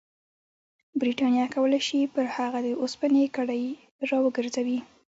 [0.99, 3.63] برټانیه کولای شي پر هغه د اوسپنې کړۍ
[4.09, 4.79] راوګرځوي.